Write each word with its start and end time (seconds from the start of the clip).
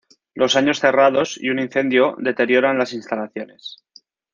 Los 0.33 0.55
años 0.55 0.79
cerrados 0.79 1.37
y 1.39 1.49
un 1.51 1.59
incendio 1.59 2.15
deterioran 2.17 2.75
las 2.79 2.91
instalaciones. 2.93 3.85